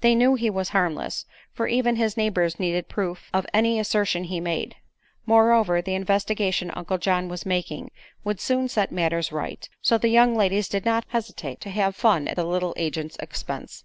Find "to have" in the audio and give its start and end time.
11.60-11.94